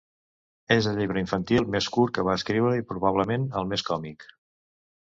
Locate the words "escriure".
2.41-2.75